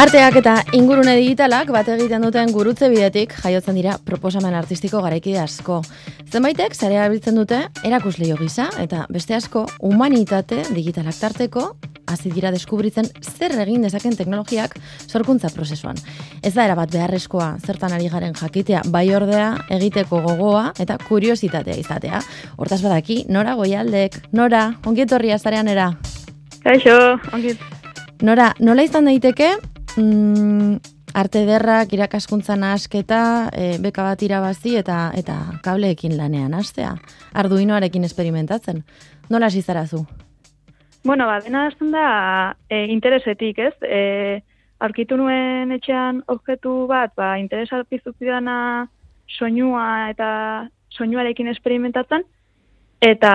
[0.00, 5.82] Arteak eta ingurune digitalak bat egiten duten gurutze bidetik jaiotzen dira proposamen artistiko garaikide asko.
[6.32, 11.66] Zenbaitek zarea biltzen dute erakusleio gisa eta beste asko humanitate digitalak tarteko
[12.08, 16.00] hasi dira deskubritzen zer egin dezaken teknologiak sorkuntza prozesuan.
[16.42, 22.22] Ez da erabat beharrezkoa zertan ari garen jakitea bai ordea egiteko gogoa eta kuriositatea izatea.
[22.56, 25.92] Hortaz badaki, nora goialdek, nora, ongietorria zarean era.
[26.64, 26.96] Kaixo,
[27.32, 27.60] ongiet.
[28.22, 29.56] Nora, nola izan daiteke
[29.96, 30.76] mm,
[31.14, 36.94] arte derrak irakaskuntza nahasketa, e, beka bat irabazi eta eta kableekin lanean hastea.
[37.34, 38.84] Arduinoarekin esperimentatzen.
[39.30, 40.06] Nola hasi zara zu?
[41.04, 43.74] Bueno, ba, dena hasten da e, interesetik, ez?
[43.82, 44.42] E,
[44.82, 48.88] aurkitu nuen etxean objektu bat, ba, interesa piztutzidana
[49.28, 50.28] soinua eta
[50.92, 52.24] soinuarekin esperimentatzen,
[53.02, 53.32] eta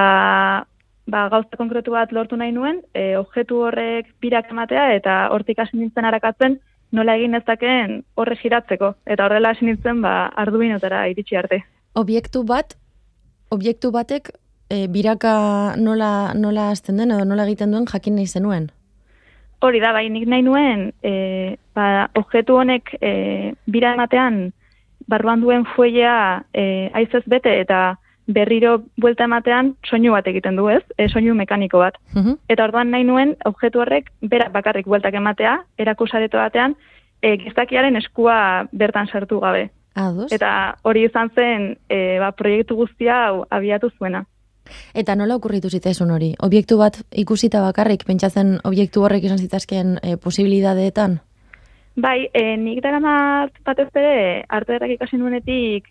[1.07, 5.79] ba, gauza konkretu bat lortu nahi nuen, e, objektu horrek birak ematea, eta hortik hasi
[5.79, 6.59] nintzen arakatzen,
[6.91, 8.93] nola egin ezakeen horre giratzeko.
[9.05, 11.63] Eta horrela hasi nintzen, ba, arduinotara iritsi arte.
[11.97, 12.75] Obiektu bat,
[13.51, 14.31] obiektu batek
[14.69, 18.69] e, biraka nola, nola azten den, edo nola egiten duen jakin nahi zenuen?
[19.63, 24.51] Hori da, bai, nik nahi nuen, e, ba, objektu honek e, bira ematean,
[25.07, 27.97] barruan duen fuellea e, aizez bete, eta
[28.27, 30.83] berriro buelta ematean soinu bat egiten du, ez?
[30.97, 31.97] E, soinu mekaniko bat.
[32.13, 32.37] Mhm.
[32.49, 36.75] Eta orduan nahi nuen objektu horrek berak bakarrik bueltak ematea, erakusareto batean,
[37.21, 39.69] e, gizakiaren eskua bertan sartu gabe.
[39.95, 40.31] Ados.
[40.31, 44.25] Eta hori izan zen e, ba, proiektu guztia hau abiatu zuena.
[44.93, 46.33] Eta nola okurritu zitzaizun hori?
[46.43, 51.19] Obiektu bat ikusita bakarrik, pentsatzen obiektu horrek izan zitazken e, posibilidadeetan?
[51.97, 52.99] Bai, e, nik dara
[53.65, 55.87] batez ere, arte ikasi nuenetik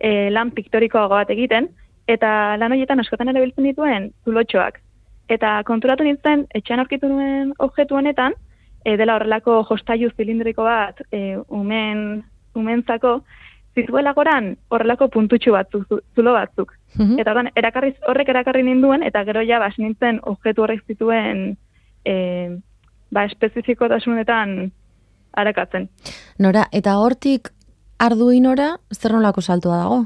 [0.00, 1.68] e, lan piktorikoago bat egiten,
[2.08, 4.80] eta lan horietan askotan erabiltzen dituen zulotxoak.
[5.28, 8.34] Eta konturatu nintzen, etxean aurkitu nuen objektu honetan,
[8.84, 12.22] e, dela horrelako jostailu zilindriko bat e, umen,
[12.56, 13.18] umentzako,
[13.76, 16.72] zituela goran horrelako puntutxu batzuk, zu- zulo batzuk.
[16.96, 17.18] Mhm.
[17.20, 21.56] Eta orduan, erakarri, horrek erakarri ninduen, eta gero ja bas nintzen objektu horrek zituen
[22.04, 22.14] e,
[23.10, 24.72] ba, espezifikotasunetan
[25.38, 25.88] arakatzen.
[26.38, 27.52] Nora, eta hortik
[27.98, 30.00] arduinora zer nolako saltua dago?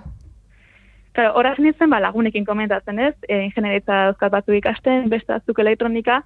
[1.12, 6.22] Claro, horaz nintzen ba, lagunekin komentatzen ez, e, ingenieritza dauzkat batzu ikasten, beste batzuk elektronika,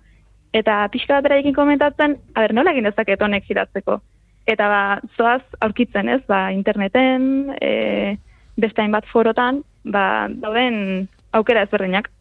[0.54, 3.98] eta pixka bat beraiekin komentatzen, a ber, nola egin dezaket honek giratzeko.
[4.46, 4.82] Eta ba,
[5.18, 8.14] zoaz aurkitzen ez, ba, interneten, e,
[8.62, 12.12] beste hainbat forotan, ba, dauden aukera ezberdinak.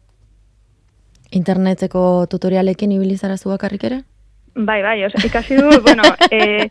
[1.30, 4.02] Interneteko tutorialekin ibili zara zu bakarrik ere?
[4.56, 6.70] Bai, bai, os, ikasi du, bueno, e,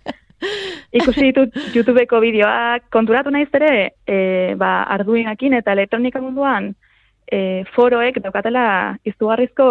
[0.99, 4.17] ikusi ditut YouTubeko bideoak, konturatu naiz ere, e,
[4.59, 6.73] ba, arduinakin eta elektronika munduan
[7.27, 9.67] e, foroek daukatela izugarrizko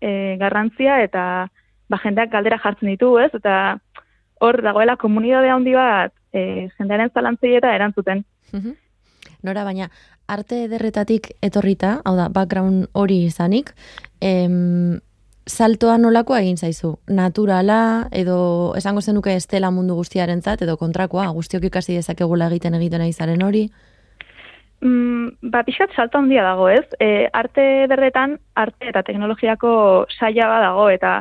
[0.00, 1.24] e, garrantzia eta
[1.90, 3.30] ba, jendeak galdera jartzen ditu, ez?
[3.34, 3.78] Eta
[4.40, 8.24] hor dagoela komunidade handi bat e, jendearen zalantzei eta erantzuten.
[9.42, 9.90] Nora, baina
[10.30, 13.72] arte ederretatik etorrita, hau da, background hori izanik,
[14.20, 15.00] em,
[15.50, 16.94] saltoa nolakoa egin zaizu?
[17.10, 18.38] Naturala, edo
[18.78, 23.64] esango zenuke estela mundu guztiarentzat edo kontrakoa, guztiok ikasi dezakegula egiten egiten ari zaren hori?
[24.80, 26.86] Mm, ba, pixkat salto handia dago, ez?
[27.00, 29.72] E, arte berretan, arte eta teknologiako
[30.14, 31.12] saia bat dago, eta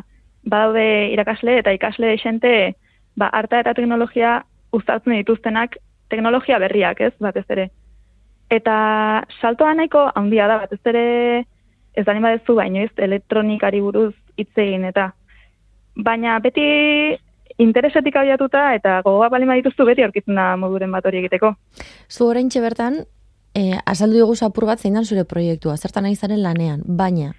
[0.46, 2.54] badaude irakasle eta ikasle xente,
[3.20, 4.40] ba, arte eta teknologia
[4.72, 5.76] uztartzen dituztenak
[6.10, 7.14] teknologia berriak, ez?
[7.20, 7.70] Batez ere.
[8.50, 8.76] Eta
[9.42, 11.08] saltoa nahiko handia da, batez ere
[11.94, 15.14] ez da badezu baino ez elektronikari buruz hitz egin eta
[15.96, 17.18] baina beti
[17.60, 21.56] interesetik abiatuta eta gogoa balin badituzu beti aurkitzen da moduren bat hori egiteko.
[22.10, 23.04] Zu oraintxe bertan,
[23.54, 27.34] e, azaldu dugu apur bat zein zure proiektua, zertan ari zaren lanean, baina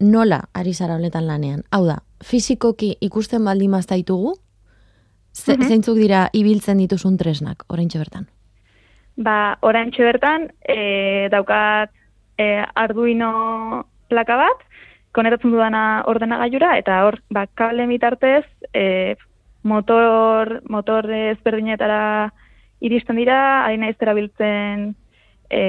[0.00, 1.62] nola ari zara honetan lanean?
[1.70, 4.34] Hau da, fizikoki ikusten baldin maztaitugu,
[5.32, 5.68] ze, Mhm.
[5.68, 8.28] zeintzuk dira ibiltzen dituzun tresnak, oraintxe bertan?
[9.16, 11.90] Ba, oraintxe bertan, e, daukat
[12.38, 14.64] e, Arduino plaka bat,
[15.16, 19.16] konetatzen dudana ordenagailura, eta hor, ba, kable mitartez, e,
[19.66, 22.30] motor, motor ezberdinetara
[22.84, 24.90] iristen dira, ari naiz erabiltzen
[25.50, 25.62] e,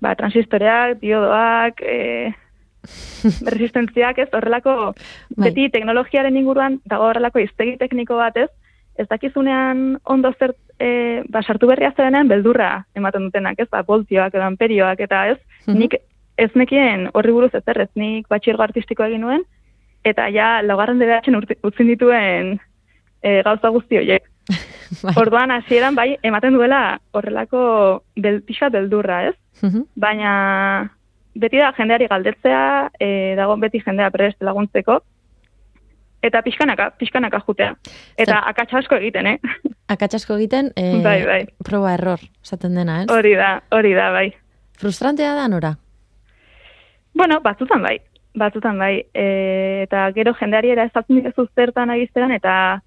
[0.00, 2.32] ba, transistoreak, diodoak, e,
[3.54, 5.48] resistentziak, ez horrelako, Bai.
[5.48, 8.50] beti teknologiaren inguruan dago horrelako iztegi tekniko bat, ez?
[9.08, 13.68] Dakizunean ondo zer, e, ba, sartu berria zerenean beldurra ematen dutenak, ez?
[13.70, 15.38] Ba, voltioak edo amperioak eta ez,
[15.68, 15.78] Mhm.
[15.78, 15.94] nik
[16.38, 19.42] ez nekien horri buruz ez errez, nik batxirgo artistikoa egin nuen,
[20.04, 22.60] eta ja, laugarren urti- utzin dituen
[23.22, 24.22] e, gauza guzti horiek.
[25.02, 25.12] Bai.
[25.20, 29.34] Orduan, hasieran bai, ematen duela horrelako bel, pixka beldurra, ez?
[29.62, 29.82] Mhm.
[29.96, 30.90] baina
[31.34, 35.02] beti da jendeari galdetzea, e, dago beti jendea prest laguntzeko,
[36.22, 37.74] eta pixkanaka, pixkanaka jutea.
[38.16, 39.38] Eta Zer- akatsa asko egiten, eh?
[39.88, 41.46] Akatsasko egiten, e, Bai, bai.
[41.64, 43.10] proba error, esaten dena, ez?
[43.10, 44.32] Hori da, hori da, bai.
[44.78, 45.76] Frustrantea da, nora?
[47.14, 47.96] Bueno, batzutan bai,
[48.38, 49.06] batzutan bai.
[49.14, 52.80] E, eta gero jendeari era ezaltzen dituzu zertan agizteran, eta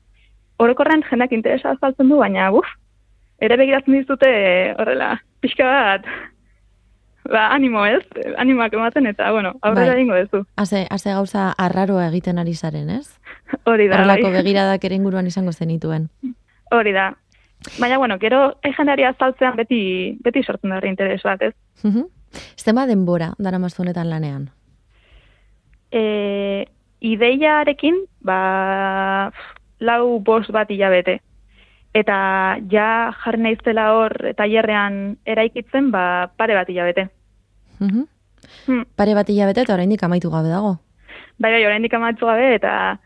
[0.62, 2.68] orokorren jendeak interesa azaltzen du, baina, uf,
[3.42, 4.30] ere begiratzen dizute
[4.80, 6.06] horrela, pixka bat,
[7.28, 8.04] ba, animo ez,
[8.38, 9.98] animoak ematen, eta, bueno, aurrera Bai.
[10.00, 10.46] egingo duzu.
[10.62, 13.18] Haze, haze gauza arraroa egiten ari zaren, ez?
[13.66, 14.38] Hori da, Horrelako bai.
[14.40, 16.08] begiradak ere inguruan izango zenituen.
[16.72, 17.12] Hori da.
[17.80, 21.54] Baina, bueno, gero jendeari azaltzean beti, beti sortzen da interes bat, ez?
[21.84, 22.08] Mhm.
[22.58, 24.50] Zenba denbora dara honetan lanean?
[25.92, 26.66] E,
[27.02, 29.32] ideiarekin, ba,
[29.80, 31.20] lau bost bat hilabete.
[31.94, 37.10] Eta ja jarri naizela hor tailerrean eraikitzen, ba, pare bat hilabete.
[37.80, 38.08] Mhm.
[38.66, 38.86] Hmm.
[38.96, 40.80] Pare bat hilabete eta oraindik amaitu gabe dago.
[41.38, 43.00] Bai, bai, oraindik amaitu gabe, eta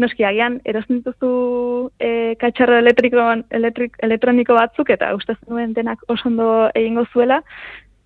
[0.00, 6.28] noski agian erosten dituzu e, katxarro elektriko, elektrik, elektroniko batzuk, eta uste zenuen denak oso
[6.30, 7.42] ondo egingo zuela,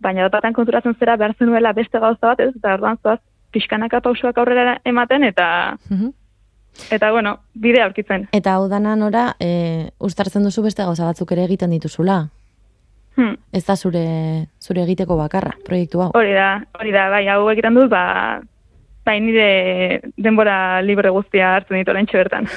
[0.02, 2.52] baina batatan konturatzen zera behar zenuela beste gauza bat, ez?
[2.56, 3.20] Eta orduan zoaz,
[3.54, 5.76] pixkanaka pausuak aurrera ematen, eta,
[6.90, 8.28] eta bueno, bide aurkitzen.
[8.36, 12.26] Eta hau dana nora, e, ustartzen duzu beste gauza batzuk ere egiten dituzula.
[13.16, 13.38] Hmm.
[13.56, 14.04] Ez da zure,
[14.60, 16.10] zure egiteko bakarra, proiektu hau.
[16.18, 18.42] Hori da, hori da, bai, hau egiten dut, ba,
[19.06, 22.50] bai nire denbora libre guztia hartzen ditu oraintxe bertan.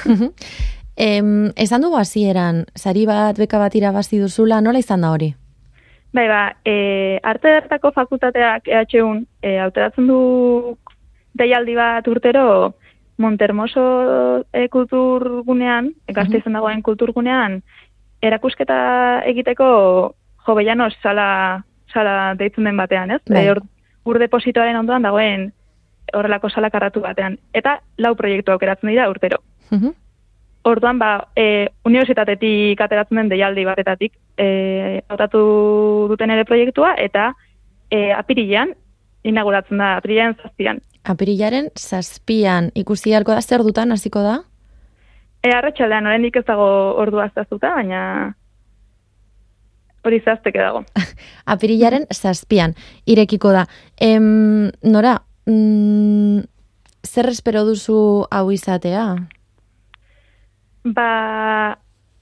[0.99, 5.29] Em, esan dugu hasieran, sari bat, beka bat irabazi duzula, nola izan da hori?
[6.11, 10.19] Bai, ba, e, arte dertako fakultateak EHUn e, auteratzen du
[11.39, 12.73] deialdi bat urtero
[13.19, 13.83] Montermoso
[14.51, 17.61] e, kulturgunean, e, gazteizen dagoen kulturgunean,
[18.19, 18.79] erakusketa
[19.29, 19.69] egiteko
[20.47, 21.29] jovellanos sala,
[21.93, 23.21] sala deitzen den batean, ez?
[23.29, 23.45] Bai.
[23.45, 23.63] E, ur,
[24.03, 25.49] ur depositoaren ondoan dagoen
[26.13, 27.37] horrelako sala karratu batean.
[27.53, 29.41] Eta lau proiektu aukeratzen dira urtero.
[29.71, 29.95] Mhm.
[30.69, 35.41] Orduan, ba, e, unibertsitatetik ateratzen den deialdi batetatik e, hautatu
[36.11, 37.31] duten ere proiektua, eta
[37.89, 38.73] e, apirilean,
[39.23, 40.81] inauguratzen da, apirilean zazpian.
[41.09, 44.41] Apirilaren zazpian ikusi halko da, zer dutan hasiko da?
[45.39, 46.67] E, arratxaldean, oraindik ez dago
[46.99, 48.01] ordua zaztuta, baina
[50.03, 50.83] hori zazteke dago.
[51.53, 52.75] Apirilaren zazpian
[53.07, 53.65] irekiko da.
[53.95, 55.17] Em, nora,
[55.49, 56.39] mm,
[57.03, 59.05] zer espero duzu hau izatea?
[60.83, 61.77] Ba,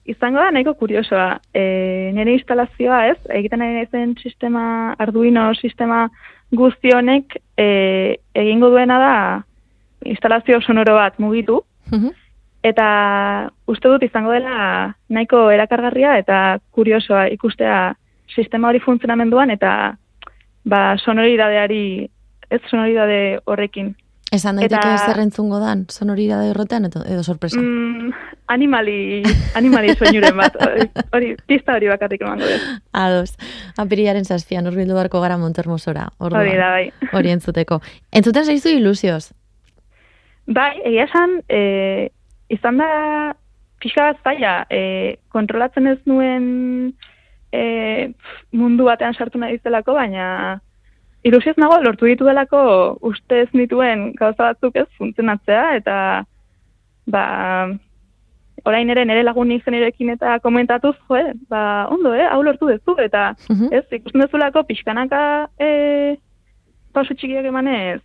[0.08, 1.40] izango da nahiko kuriosoa.
[1.54, 6.08] E, nire instalazioa ez, egiten ari naizen sistema, Arduino sistema
[6.52, 9.14] guzti honek e, egingo duena da
[10.06, 12.10] instalazio sonoro bat mugitu, Mhm.
[12.64, 17.96] eta uste dut izango dela nahiko erakargarria eta kuriosoa ikustea
[18.36, 19.96] sistema hori funtzionamenduan eta
[20.66, 22.10] ba, sonoridadeari,
[22.50, 23.96] ez sonoridade horrekin.
[24.32, 27.60] Esan daiteke Eta- zer entzungo dan, sonoridade horretan edo, edo sorpresa.
[27.62, 28.12] Mm,
[28.52, 29.24] animali,
[29.56, 30.56] animali soinuren bat,
[31.16, 32.66] hori- pista hori bakarrik emango dut.
[32.92, 33.38] Ados,
[33.80, 36.10] apirilaren zazpian urbildu barko gara Montermosora.
[36.20, 36.92] Orduan, Hori da, bai.
[37.14, 37.80] Hori entzuteko.
[38.12, 39.32] Entzuten zaizu ilusioz.
[40.48, 42.10] Bai, egia esan, e,
[42.50, 43.34] izan da
[43.80, 46.94] pixka bat zaila, e, kontrolatzen ez nuen
[47.52, 48.12] e,
[48.52, 50.60] mundu batean sartu nahi zelako, baina
[51.28, 52.62] ilusioz nago lortu dituelako
[53.10, 55.98] uste ez nituen gauza batzuk ez funtzionatzea, eta
[57.08, 57.24] ba,
[58.68, 62.98] orain ere nire lagun ingenirekin eta komentatuz, jo, eh, ba, ondo, eh, hau lortu duzu,
[63.04, 63.70] eta Mhm.
[63.72, 66.18] ez, ikusten duzulako pixkanaka e,
[66.94, 68.02] pausu txikiak emanez,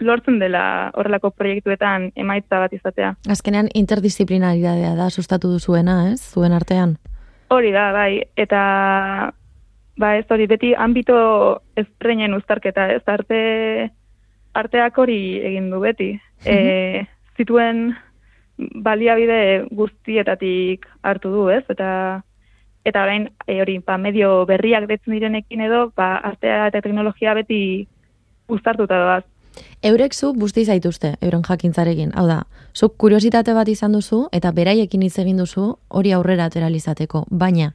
[0.00, 3.14] lortzen dela horrelako proiektuetan emaitza bat izatea.
[3.28, 6.20] Azkenean interdisziplinaridadea da sustatu duzuena, ez?
[6.32, 6.96] Zuen artean.
[7.50, 9.32] Hori da, bai, eta
[10.00, 11.16] ba ez hori beti ambito
[11.76, 13.40] ezberdinen uztarketa, ez arte
[14.56, 16.14] arteak hori egin du beti.
[16.44, 17.90] E, zituen
[18.84, 21.62] baliabide guztietatik hartu du, ez?
[21.68, 21.90] Eta
[22.84, 27.60] eta orain e, hori ba, medio berriak detzen direnekin edo ba, artea eta teknologia beti
[28.48, 29.24] uztartuta doaz.
[29.82, 32.12] Eurek zu busti zaituzte, euren jakintzarekin.
[32.14, 32.42] Hau da,
[32.76, 37.24] zuk kuriositate bat izan duzu, eta beraiekin hitz egin duzu, hori aurrera ateralizateko.
[37.30, 37.72] Baina,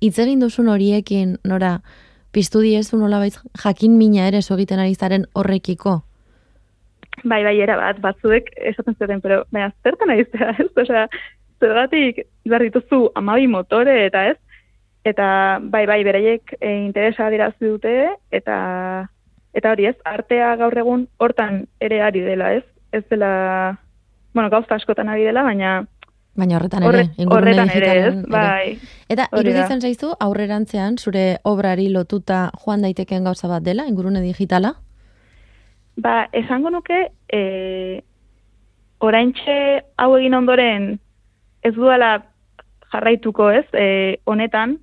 [0.00, 1.78] hitz egin duzun horiekin, nora,
[2.32, 6.02] piztu diezu nolabait jakin mina ere egiten ari zaren horrekiko.
[7.24, 10.70] Bai, bai, era bat, batzuek esaten zuten, pero, baina, zertan ari zera, ez?
[10.76, 11.08] Osea,
[11.58, 14.36] zergatik behar dituzu amabi motore, eta ez?
[15.04, 17.94] Eta, bai, bai, beraiek e, interesa adirazi dute,
[18.30, 19.08] eta,
[19.54, 22.64] eta hori ez, artea gaur egun hortan ere ari dela, ez?
[22.92, 23.78] Ez dela,
[24.34, 25.86] bueno, gauza askotan ari dela, baina
[26.38, 28.14] Baina horretan ere, ingurune horretan ere, ez?
[28.30, 28.78] Bai,
[29.10, 34.76] Eta iruditzen zaizu aurrerantzean zure obrari lotuta joan daitekeen gauza bat dela, ingurune digitala?
[35.98, 37.40] Ba, esango nuke, e,
[39.02, 39.58] oraintxe
[39.98, 40.92] hau egin ondoren
[41.66, 42.12] ez duela
[42.92, 43.88] jarraituko ez, e,
[44.24, 44.78] honetan,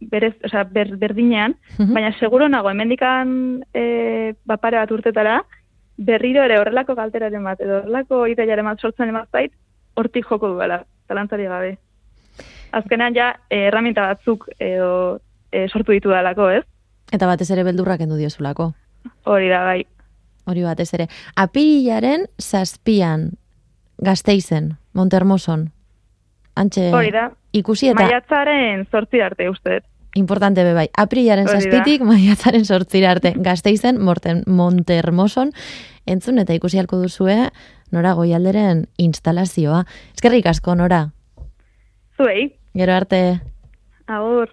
[0.00, 1.92] berez, osea, ber, berdinean, Mhm.
[1.94, 5.44] baina seguro nago, hemendikan e, bapare bat urtetara,
[5.96, 9.52] berriro ere horrelako galteraren bat, edo horrelako ideiaren bat sortzen emat zait,
[9.94, 11.78] hortik joko duela, zalantzari gabe.
[12.72, 15.20] Azkenean ja, e, erraminta batzuk edo
[15.52, 16.64] e, sortu ditu dalako, ez?
[17.12, 18.72] Eta batez ere beldurrak kendu diozulako.
[19.24, 19.84] Hori da, bai.
[20.46, 21.08] Hori batez ere.
[21.36, 23.32] Apirilaren zazpian
[23.98, 25.72] gazteizen, Montermoson.
[26.56, 27.30] Antxe Hori da.
[27.52, 29.80] ikusi eta Maiatzaren sortzi arte, uste.
[30.14, 30.88] Importante be bai.
[30.96, 31.60] Apirilaren Hori da.
[31.60, 33.34] zazpitik maiatzaren sortzira arte.
[33.36, 35.52] Gazteizen Morten, Montermoson
[36.06, 37.50] entzun eta ikusi halko duzue
[37.92, 39.84] nora goialderen instalazioa.
[40.14, 41.10] Eskerrik asko nora.
[42.16, 43.40] Zuei, Gero arte
[44.10, 44.50] agur.